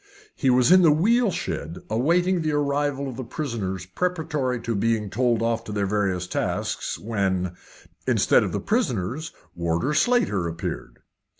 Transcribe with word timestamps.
He 0.35 0.49
was 0.49 0.71
in 0.71 0.81
the 0.81 0.91
wheel 0.91 1.29
shed, 1.29 1.77
awaiting 1.87 2.41
the 2.41 2.53
arrival 2.53 3.07
of 3.07 3.17
the 3.17 3.23
prisoners 3.23 3.85
preparatory 3.85 4.59
to 4.61 4.73
being 4.73 5.11
told 5.11 5.43
off 5.43 5.63
to 5.65 5.71
their 5.71 5.85
various 5.85 6.25
tasks, 6.25 6.97
when, 6.97 7.51
instead 8.07 8.43
of 8.43 8.51
the 8.51 8.59
prisoners, 8.59 9.31
Warder 9.53 9.93
Slater 9.93 10.47
appeared. 10.47 11.03